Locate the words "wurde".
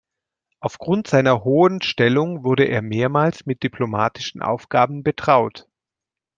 2.43-2.63